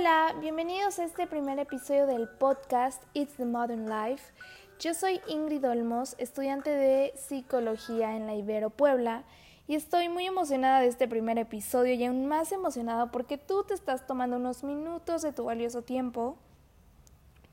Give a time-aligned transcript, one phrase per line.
[0.00, 4.32] Hola, bienvenidos a este primer episodio del podcast It's the Modern Life.
[4.78, 9.24] Yo soy Ingrid Olmos, estudiante de psicología en la Ibero Puebla,
[9.68, 13.74] y estoy muy emocionada de este primer episodio y aún más emocionada porque tú te
[13.74, 16.38] estás tomando unos minutos de tu valioso tiempo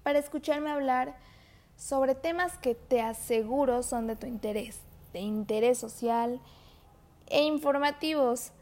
[0.03, 1.17] para escucharme hablar
[1.75, 4.79] sobre temas que te aseguro son de tu interés,
[5.11, 6.39] de interés social
[7.25, 8.53] e informativos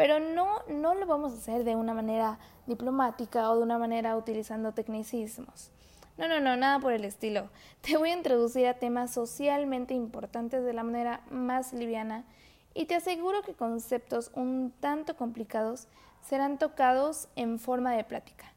[0.00, 4.16] pero no, no lo vamos a hacer de una manera diplomática o de una manera
[4.16, 5.70] utilizando tecnicismos.
[6.16, 7.50] No, no, no, nada por el estilo.
[7.82, 12.24] Te voy a introducir a temas socialmente importantes de la manera más liviana
[12.72, 15.86] y te aseguro que conceptos un tanto complicados
[16.22, 18.54] serán tocados en forma de plática.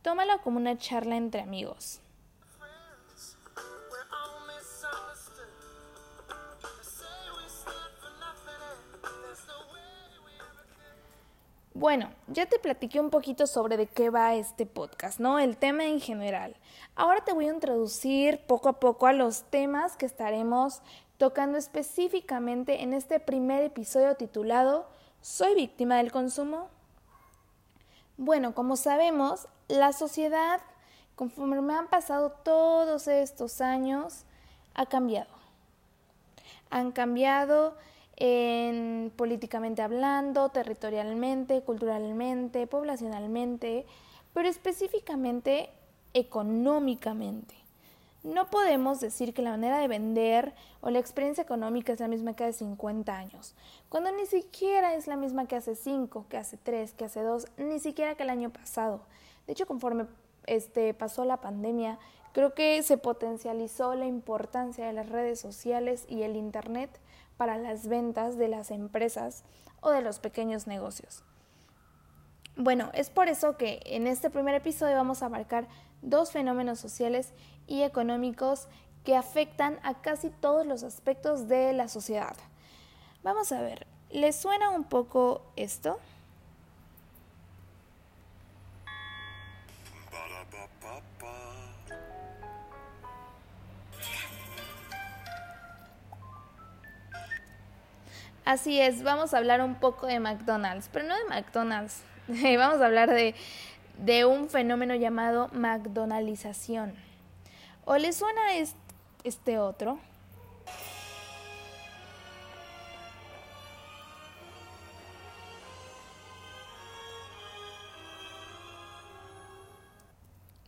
[0.00, 2.00] Tómalo como una charla entre amigos.
[11.78, 15.38] Bueno, ya te platiqué un poquito sobre de qué va este podcast, ¿no?
[15.38, 16.56] El tema en general.
[16.94, 20.80] Ahora te voy a introducir poco a poco a los temas que estaremos
[21.18, 24.88] tocando específicamente en este primer episodio titulado
[25.20, 26.68] ¿Soy víctima del consumo?
[28.16, 30.62] Bueno, como sabemos, la sociedad,
[31.14, 34.24] conforme me han pasado todos estos años,
[34.72, 35.28] ha cambiado.
[36.70, 37.76] Han cambiado
[38.16, 43.86] en políticamente hablando, territorialmente, culturalmente, poblacionalmente,
[44.32, 45.70] pero específicamente
[46.14, 47.54] económicamente.
[48.22, 52.34] No podemos decir que la manera de vender o la experiencia económica es la misma
[52.34, 53.54] que hace 50 años,
[53.88, 57.46] cuando ni siquiera es la misma que hace 5, que hace 3, que hace 2,
[57.58, 59.00] ni siquiera que el año pasado.
[59.46, 60.06] De hecho, conforme
[60.46, 61.98] este, pasó la pandemia,
[62.36, 66.90] creo que se potencializó la importancia de las redes sociales y el Internet
[67.38, 69.42] para las ventas de las empresas
[69.80, 71.24] o de los pequeños negocios.
[72.54, 75.66] Bueno, es por eso que en este primer episodio vamos a abarcar
[76.02, 77.32] dos fenómenos sociales
[77.66, 78.68] y económicos
[79.02, 82.36] que afectan a casi todos los aspectos de la sociedad.
[83.22, 85.98] Vamos a ver, ¿les suena un poco esto?
[98.46, 102.86] Así es, vamos a hablar un poco de McDonald's, pero no de McDonald's, vamos a
[102.86, 103.34] hablar de,
[103.98, 106.94] de un fenómeno llamado McDonaldización.
[107.84, 108.40] ¿O le suena
[109.24, 109.98] este otro?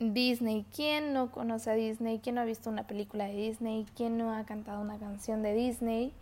[0.00, 0.66] Disney.
[0.74, 2.18] ¿Quién no conoce a Disney?
[2.18, 3.86] ¿Quién no ha visto una película de Disney?
[3.96, 6.12] ¿Quién no ha cantado una canción de Disney?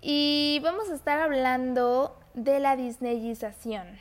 [0.00, 3.98] Y vamos a estar hablando de la Disneyización.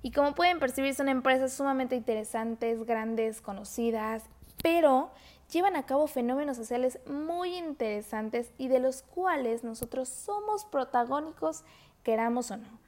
[0.00, 4.22] Y como pueden percibir, son empresas sumamente interesantes, grandes, conocidas,
[4.62, 5.10] pero
[5.50, 11.64] llevan a cabo fenómenos sociales muy interesantes y de los cuales nosotros somos protagónicos,
[12.02, 12.78] queramos o no.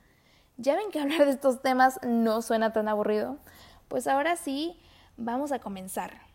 [0.56, 3.38] ¿Ya ven que hablar de estos temas no suena tan aburrido?
[3.88, 4.78] Pues ahora sí,
[5.16, 6.25] vamos a comenzar.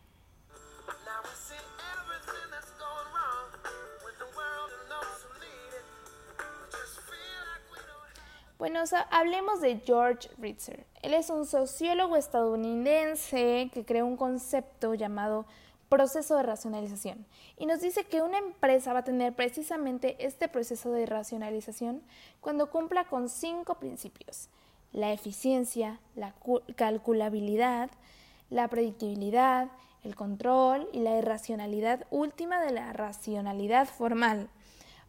[8.62, 10.86] Bueno, hablemos de George Ritzer.
[11.02, 15.46] Él es un sociólogo estadounidense que creó un concepto llamado
[15.88, 17.26] proceso de racionalización
[17.58, 22.02] y nos dice que una empresa va a tener precisamente este proceso de racionalización
[22.40, 24.48] cuando cumpla con cinco principios.
[24.92, 26.32] La eficiencia, la
[26.76, 27.90] calculabilidad,
[28.48, 29.72] la predictibilidad,
[30.04, 34.48] el control y la irracionalidad última de la racionalidad formal.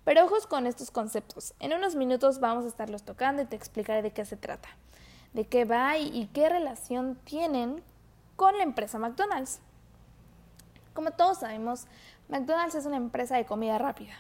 [0.04, 1.54] Pero ojos con estos conceptos.
[1.60, 4.70] En unos minutos vamos a estarlos tocando y te explicaré de qué se trata,
[5.34, 7.82] de qué va y, qué relación tienen
[8.36, 9.62] con la empresa McDonald's.
[10.94, 11.86] Como todos sabemos,
[12.28, 14.14] McDonald's es una empresa de comida rápida,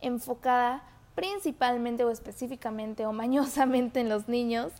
[0.00, 0.84] enfocada
[1.16, 4.72] principalmente o específicamente o mañosamente en los niños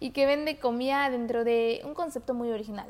[0.00, 2.88] y que vende comida dentro de un concepto muy original.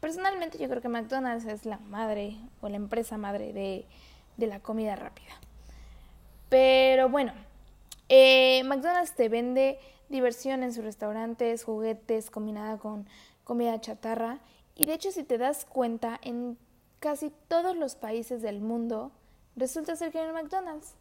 [0.00, 4.96] Personalmente yo creo que McDonald's es la madre o la empresa madre de la comida
[4.96, 5.34] rápida.
[6.48, 7.32] Pero bueno,
[8.08, 9.78] eh, McDonald's te vende
[10.08, 13.06] diversión en sus restaurantes, juguetes combinada con
[13.44, 14.38] comida chatarra.
[14.74, 16.58] Y de hecho, si te das cuenta, en
[17.00, 19.10] casi todos los países del mundo
[19.56, 20.94] resulta ser que hay un McDonald's.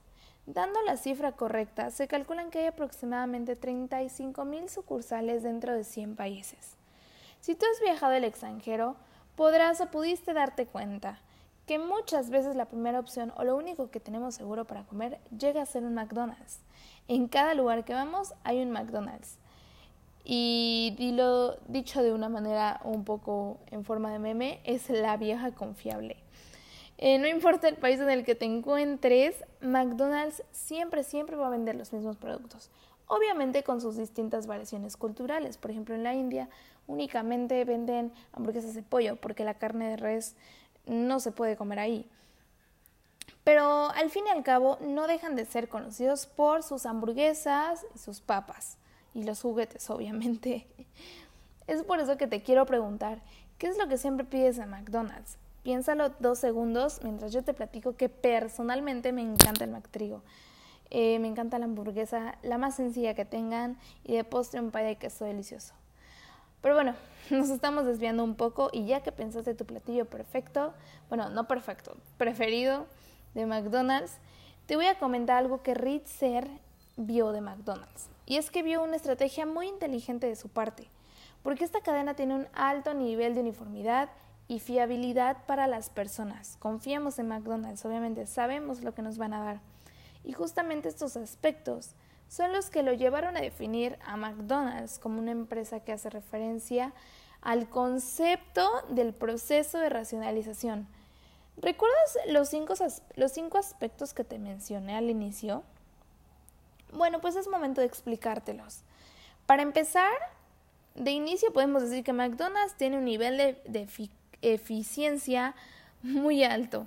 [0.47, 6.15] Dando la cifra correcta, se calculan que hay aproximadamente 35 mil sucursales dentro de 100
[6.15, 6.75] países.
[7.41, 8.95] Si tú has viajado al extranjero,
[9.35, 11.19] podrás o pudiste darte cuenta
[11.65, 15.61] que muchas veces la primera opción o lo único que tenemos seguro para comer llega
[15.61, 16.59] a ser un McDonald's.
[17.07, 19.37] En cada lugar que vamos hay un McDonald's.
[20.23, 20.95] Y
[21.67, 26.17] dicho de una manera un poco en forma de meme, es la vieja confiable.
[26.97, 31.51] Eh, no importa el país en el que te encuentres, McDonald's siempre, siempre va a
[31.51, 32.71] vender los mismos productos.
[33.07, 35.57] Obviamente con sus distintas variaciones culturales.
[35.57, 36.49] Por ejemplo, en la India
[36.87, 40.35] únicamente venden hamburguesas de pollo porque la carne de res
[40.85, 42.09] no se puede comer ahí.
[43.43, 47.99] Pero al fin y al cabo no dejan de ser conocidos por sus hamburguesas y
[47.99, 48.77] sus papas.
[49.13, 50.67] Y los juguetes, obviamente.
[51.67, 53.21] Es por eso que te quiero preguntar,
[53.57, 55.37] ¿qué es lo que siempre pides a McDonald's?
[55.63, 60.21] Piénsalo dos segundos mientras yo te platico que personalmente me encanta el McTrigo.
[60.91, 64.83] Eh, me encanta la hamburguesa, la más sencilla que tengan y de postre un pie
[64.83, 65.73] de queso delicioso.
[66.65, 66.95] Pero bueno,
[67.29, 70.73] nos estamos desviando un poco y ya que pensaste tu platillo perfecto,
[71.09, 72.87] bueno, no perfecto, preferido
[73.35, 74.17] de McDonald's,
[74.65, 76.49] te voy a comentar algo que Ritzer
[76.97, 78.09] vio de McDonald's.
[78.25, 80.87] Y es que vio una estrategia muy inteligente de su parte,
[81.43, 84.09] porque esta cadena tiene un alto nivel de uniformidad
[84.47, 86.57] y fiabilidad para las personas.
[86.57, 89.59] Confiamos en McDonald's, obviamente sabemos lo que nos van a dar.
[90.23, 91.91] Y justamente estos aspectos
[92.27, 96.93] son los que lo llevaron a definir a McDonald's como una empresa que hace referencia
[97.41, 100.87] al concepto del proceso de racionalización.
[101.57, 102.73] ¿Recuerdas los cinco,
[103.15, 105.63] los cinco aspectos que te mencioné al inicio?
[106.91, 108.81] Bueno, pues es momento de explicártelos.
[109.45, 110.11] Para empezar,
[110.95, 113.87] de inicio podemos decir que McDonald's tiene un nivel de,
[114.41, 115.55] eficiencia
[116.01, 116.85] muy alto,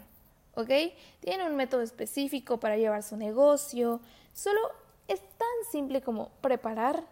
[0.55, 0.70] ¿ok?
[1.20, 4.00] Tiene un método específico para llevar su negocio,
[4.32, 4.61] solo
[5.71, 7.05] simple como preparar,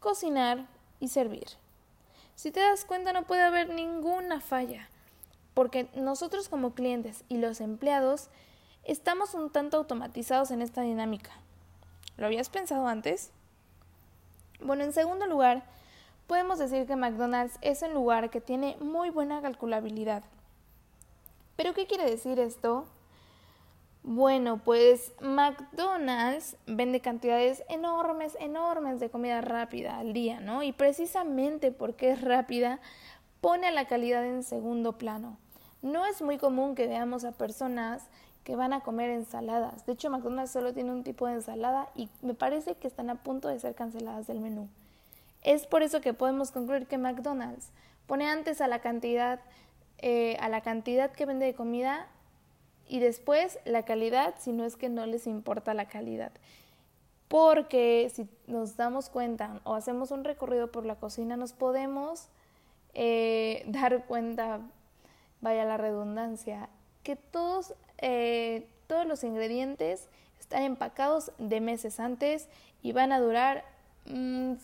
[0.00, 0.66] cocinar
[1.00, 1.46] y servir.
[2.34, 4.88] Si te das cuenta no puede haber ninguna falla,
[5.54, 8.28] porque nosotros como clientes y los empleados
[8.84, 11.30] estamos un tanto automatizados en esta dinámica.
[12.16, 13.30] ¿Lo habías pensado antes?
[14.60, 15.64] Bueno, en segundo lugar,
[16.26, 20.22] podemos decir que McDonald's es un lugar que tiene muy buena calculabilidad.
[21.56, 22.86] ¿Pero qué quiere decir esto?
[24.06, 30.62] Bueno, pues McDonald's vende cantidades enormes, enormes de comida rápida al día, ¿no?
[30.62, 32.80] Y precisamente porque es rápida,
[33.40, 35.38] pone a la calidad en segundo plano.
[35.80, 38.02] No es muy común que veamos a personas
[38.44, 39.86] que van a comer ensaladas.
[39.86, 43.14] De hecho, McDonald's solo tiene un tipo de ensalada y me parece que están a
[43.14, 44.68] punto de ser canceladas del menú.
[45.40, 47.70] Es por eso que podemos concluir que McDonald's
[48.06, 49.40] pone antes a la cantidad,
[49.96, 52.06] eh, a la cantidad que vende de comida
[52.88, 56.32] y después la calidad, si no es que no les importa la calidad.
[57.28, 62.28] Porque si nos damos cuenta o hacemos un recorrido por la cocina, nos podemos
[62.94, 64.60] eh, dar cuenta,
[65.40, 66.68] vaya la redundancia,
[67.02, 70.08] que todos, eh, todos los ingredientes
[70.38, 72.48] están empacados de meses antes
[72.82, 73.64] y van a durar
[74.06, 74.54] mm,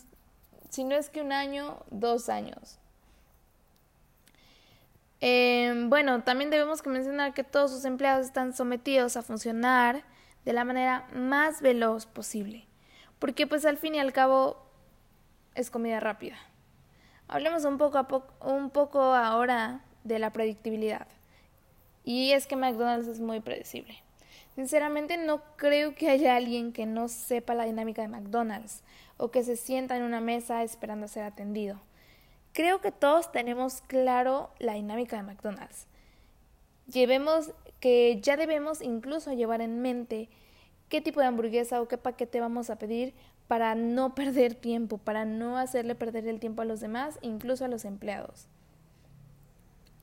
[0.69, 2.77] si no es que un año, dos años.
[5.21, 10.03] Em, bueno, también debemos mencionar que todos sus empleados están sometidos a funcionar
[10.45, 12.65] de la manera más veloz posible,
[13.19, 14.65] porque pues al fin y al cabo
[15.53, 16.37] es comida rápida.
[17.27, 18.07] Hablemos un poco, a
[18.41, 21.07] un poco ahora de la predictibilidad.
[22.03, 24.01] Y es que McDonald's es muy predecible.
[24.55, 28.83] Sinceramente no creo que haya alguien que no sepa la dinámica de McDonald's
[29.17, 31.79] o que se sienta en una mesa esperando a ser atendido.
[32.53, 35.87] Creo que todos tenemos claro la dinámica de McDonald's.
[36.87, 40.29] Llevemos que ya debemos incluso llevar en mente
[40.89, 43.13] qué tipo de hamburguesa o qué paquete vamos a pedir
[43.47, 47.69] para no perder tiempo, para no hacerle perder el tiempo a los demás, incluso a
[47.69, 48.47] los empleados.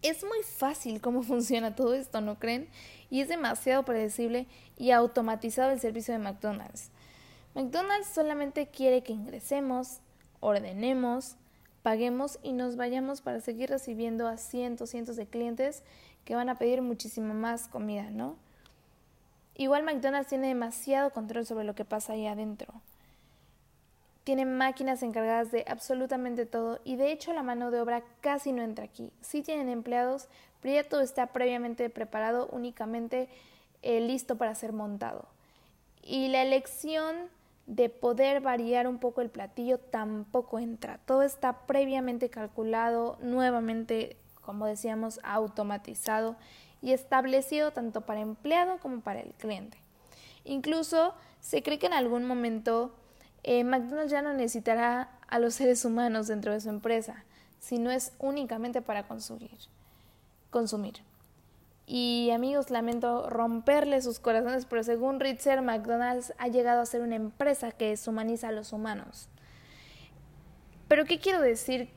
[0.00, 2.68] Es muy fácil cómo funciona todo esto, ¿no creen?
[3.10, 4.46] Y es demasiado predecible
[4.78, 6.90] y automatizado el servicio de McDonald's.
[7.54, 10.00] McDonald's solamente quiere que ingresemos,
[10.40, 11.36] ordenemos,
[11.82, 15.82] paguemos y nos vayamos para seguir recibiendo a cientos, cientos de clientes
[16.24, 18.36] que van a pedir muchísima más comida, ¿no?
[19.56, 22.72] Igual McDonald's tiene demasiado control sobre lo que pasa ahí adentro
[24.28, 28.60] tienen máquinas encargadas de absolutamente todo y de hecho la mano de obra casi no
[28.60, 29.10] entra aquí.
[29.22, 30.28] Sí tienen empleados,
[30.60, 33.30] pero ya todo está previamente preparado, únicamente
[33.80, 35.24] eh, listo para ser montado.
[36.02, 37.16] Y la elección
[37.68, 40.98] de poder variar un poco el platillo tampoco entra.
[41.04, 46.36] Todo está previamente calculado, nuevamente, como decíamos, automatizado
[46.80, 49.78] y establecido tanto para empleado como para el cliente.
[50.44, 52.94] Incluso se cree que en algún momento
[53.42, 57.24] eh, McDonald's ya no necesitará a los seres humanos dentro de su empresa,
[57.60, 59.58] sino es únicamente para consumir.
[60.50, 60.94] consumir.
[61.90, 67.16] Y amigos, lamento romperle sus corazones, pero según Ritzer, McDonald's ha llegado a ser una
[67.16, 69.30] empresa que deshumaniza a los humanos.
[70.86, 71.88] Pero ¿qué quiero decir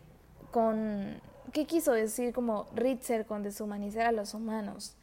[0.52, 1.20] con...
[1.52, 4.96] ¿Qué quiso decir como Ritzer con deshumanizar a los humanos?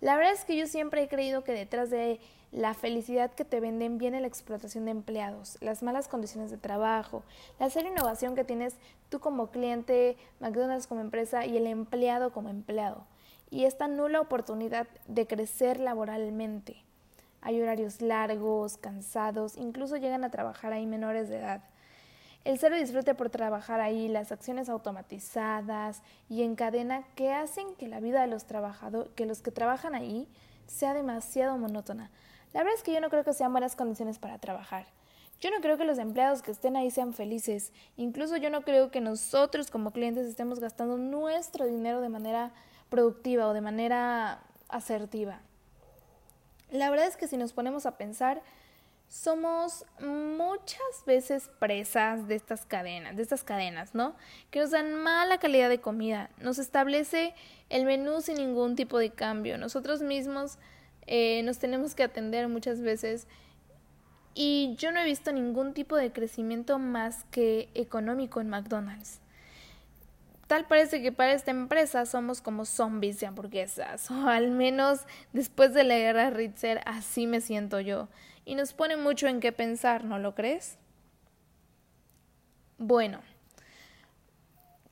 [0.00, 2.20] La verdad es que yo siempre he creído que detrás de
[2.52, 7.24] la felicidad que te venden viene la explotación de empleados, las malas condiciones de trabajo,
[7.58, 8.76] la seria innovación que tienes
[9.08, 13.04] tú como cliente, McDonald's como empresa y el empleado como empleado.
[13.50, 16.76] Y esta nula oportunidad de crecer laboralmente.
[17.40, 21.62] Hay horarios largos, cansados, incluso llegan a trabajar ahí menores de edad.
[22.44, 27.88] El cero disfrute por trabajar ahí, las acciones automatizadas y en cadena que hacen que
[27.88, 30.28] la vida de los trabajadores, que los que trabajan ahí,
[30.66, 32.10] sea demasiado monótona.
[32.52, 34.86] La verdad es que yo no creo que sean buenas condiciones para trabajar.
[35.40, 37.72] Yo no creo que los empleados que estén ahí sean felices.
[37.96, 42.52] Incluso yo no creo que nosotros como clientes estemos gastando nuestro dinero de manera
[42.88, 45.40] productiva o de manera asertiva.
[46.70, 48.42] La verdad es que si nos ponemos a pensar,
[49.08, 54.14] somos muchas veces presas de estas cadenas, de estas cadenas, ¿no?
[54.50, 57.34] Que nos dan mala calidad de comida, nos establece
[57.70, 59.56] el menú sin ningún tipo de cambio.
[59.56, 60.58] Nosotros mismos
[61.06, 63.26] eh, nos tenemos que atender muchas veces
[64.34, 69.20] y yo no he visto ningún tipo de crecimiento más que económico en McDonald's.
[70.48, 75.02] Tal parece que para esta empresa somos como zombies de hamburguesas, o al menos
[75.32, 78.08] después de la guerra Ritzer así me siento yo
[78.46, 80.78] y nos pone mucho en qué pensar, ¿no lo crees?
[82.78, 83.20] Bueno,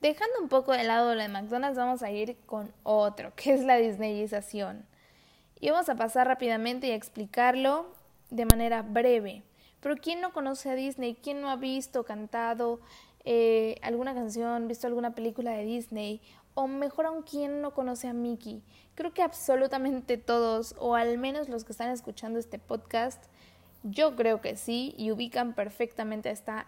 [0.02, 3.64] dejando un poco de lado lo de McDonald's, vamos a ir con otro, que es
[3.64, 4.84] la Disneyización.
[5.58, 7.94] Y vamos a pasar rápidamente y a explicarlo
[8.28, 9.42] de manera breve.
[9.80, 11.14] Pero ¿quién no conoce a Disney?
[11.14, 12.80] ¿Quién no ha visto, cantado
[13.26, 16.23] eh, alguna canción, visto alguna película de Disney?
[16.54, 18.62] O mejor aún, ¿quién no conoce a Mickey?
[18.95, 23.23] Creo que absolutamente todos, o al menos los que están escuchando este podcast,
[23.83, 26.66] yo creo que sí y ubican perfectamente a esta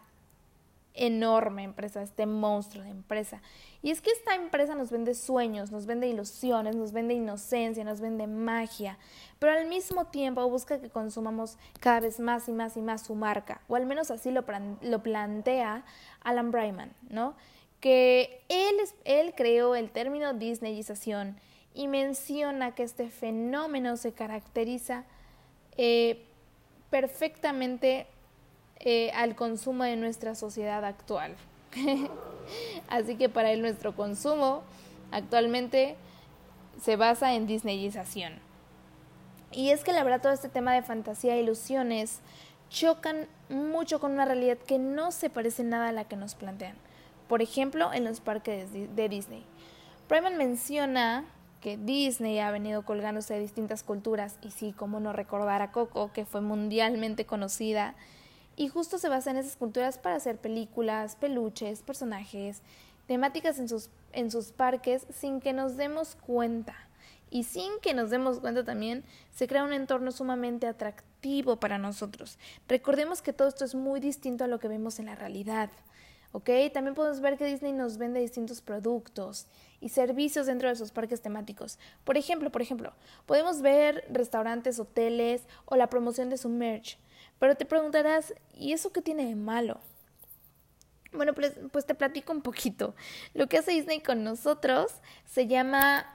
[0.99, 3.41] enorme empresa, este monstruo de empresa.
[3.83, 8.01] Y es que esta empresa nos vende sueños, nos vende ilusiones, nos vende inocencia, nos
[8.01, 8.99] vende magia,
[9.39, 13.15] pero al mismo tiempo busca que consumamos cada vez más y más y más su
[13.15, 14.45] marca, o al menos así lo,
[14.83, 15.85] lo plantea
[16.23, 17.35] Alan Bryman, ¿no?
[17.81, 21.39] Que él, él creó el término Disneyización
[21.73, 25.05] y menciona que este fenómeno se caracteriza
[25.77, 26.25] eh,
[26.91, 28.09] perfectamente
[28.81, 31.37] eh, al consumo de nuestra sociedad actual.
[32.89, 34.63] Así que para él nuestro consumo
[35.11, 35.97] actualmente
[36.81, 38.35] se basa en Disneyización.
[39.51, 42.21] Y es que la verdad todo este tema de fantasía e ilusiones
[42.71, 46.77] chocan mucho con una realidad que no se parece nada a la que nos plantean.
[47.29, 49.45] Por ejemplo, en los parques de Disney.
[50.07, 51.25] Pryman menciona
[51.61, 56.13] que Disney ha venido colgándose de distintas culturas y sí, como no recordar a Coco,
[56.13, 57.95] que fue mundialmente conocida,
[58.59, 62.61] y justo se basa en esas culturas para hacer películas, peluches, personajes,
[63.07, 66.75] temáticas en sus, en sus parques sin que nos demos cuenta.
[67.31, 72.37] Y sin que nos demos cuenta también, se crea un entorno sumamente atractivo para nosotros.
[72.67, 75.71] Recordemos que todo esto es muy distinto a lo que vemos en la realidad.
[76.33, 76.51] ¿ok?
[76.73, 79.47] También podemos ver que Disney nos vende distintos productos
[79.81, 81.79] y servicios dentro de sus parques temáticos.
[82.03, 82.93] Por ejemplo, por ejemplo,
[83.25, 86.99] podemos ver restaurantes, hoteles o la promoción de su merch.
[87.39, 89.81] Pero te preguntarás, ¿y eso qué tiene de malo?
[91.13, 92.95] Bueno, pues, pues te platico un poquito.
[93.35, 94.93] Lo que hace Disney con nosotros
[95.27, 96.07] se llama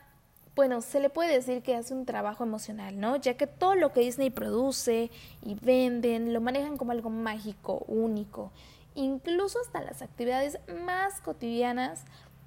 [0.56, 3.16] bueno, se le puede decir que hace un trabajo emocional, ¿no?
[3.16, 5.10] Ya que todo lo que Disney produce
[5.42, 8.52] y venden lo manejan como algo mágico, único.
[8.94, 12.04] Incluso hasta las actividades más cotidianas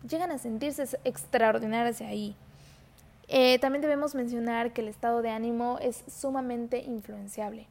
[0.08, 2.36] llegan a sentirse extraordinarias ahí.
[3.26, 7.66] Eh, también debemos mencionar que el estado de ánimo es sumamente influenciable,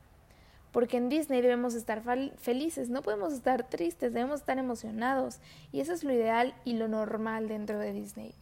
[0.75, 2.03] porque en Disney debemos estar
[2.35, 5.39] felices, no podemos estar tristes, debemos estar emocionados,
[5.71, 8.35] y eso es lo ideal y lo normal dentro de Disney.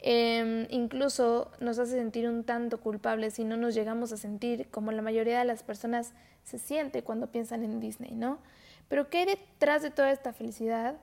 [0.00, 4.90] Em, incluso nos hace sentir un tanto culpables si no nos llegamos a sentir como
[4.90, 8.40] la mayoría de las personas se siente cuando piensan en Disney, ¿no?
[8.88, 10.96] Pero ¿qué hay detrás de toda esta felicidad?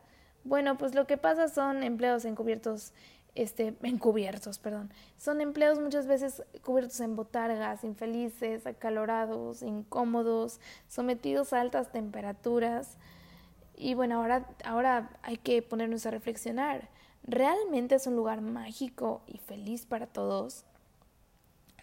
[0.43, 2.91] Bueno, pues lo que pasa son empleos encubiertos,
[3.35, 4.91] este, encubiertos, perdón.
[5.17, 12.97] Son empleos muchas veces cubiertos en botargas, infelices, acalorados, incómodos, sometidos a altas temperaturas.
[13.75, 16.89] Y bueno, ahora, ahora hay que ponernos a reflexionar.
[17.23, 20.65] ¿Realmente es un lugar mágico y feliz para todos?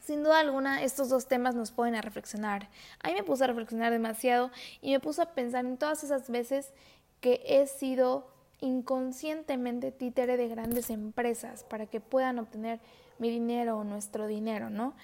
[0.09, 2.69] Sin duda alguna, estos dos temas nos pueden a reflexionar.
[3.03, 4.51] A mí me puse a reflexionar demasiado
[4.81, 6.73] y me puse a pensar en todas esas veces
[7.21, 8.27] que he sido
[8.61, 12.81] inconscientemente títere de grandes empresas para que puedan obtener
[13.19, 14.95] mi dinero o nuestro dinero, ¿no?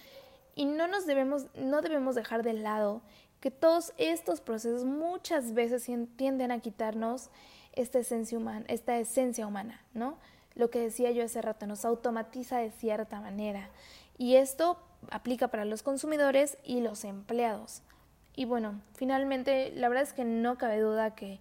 [0.55, 3.03] Y no nos debemos, no debemos dejar de lado
[3.41, 7.31] que todos estos procesos muchas veces tienden a quitarnos
[7.73, 10.17] esta esencia humana, esta esencia humana, ¿no?
[10.55, 13.69] Lo que decía yo hace rato, nos automatiza de cierta manera.
[14.17, 14.79] Y esto
[15.11, 17.83] aplica para los consumidores y los empleados.
[18.37, 21.41] Y bueno, finalmente, la verdad es que no cabe duda que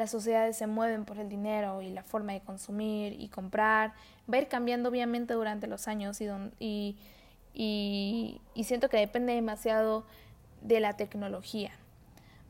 [0.00, 3.92] las sociedades se mueven por el dinero y la forma de consumir y comprar,
[4.32, 6.96] va a ir cambiando obviamente durante los años y,
[8.64, 10.06] siento que depende demasiado
[10.62, 11.72] de la tecnología.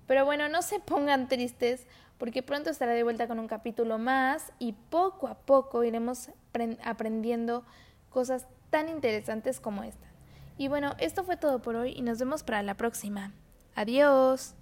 [0.07, 1.87] Pero bueno, no se pongan tristes
[2.19, 6.30] porque pronto estaré de vuelta con un capítulo más y poco a poco iremos
[6.85, 7.64] aprendiendo
[8.11, 10.07] cosas tan interesantes como esta.
[10.57, 13.33] Y bueno, esto fue todo por hoy y nos vemos para la próxima.
[13.75, 14.54] Adiós.